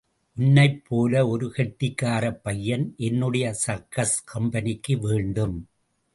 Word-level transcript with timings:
உன்னைப் 0.37 0.85
போல 0.87 1.27
ஒரு 1.27 1.47
கெட்டிக்காரப் 1.57 2.39
பையன் 2.41 2.93
என்னுடைய 2.97 3.53
சர்க்கஸ் 3.53 4.23
கம்பெனிக்கு 4.23 4.97
வேண்டும். 4.99 5.57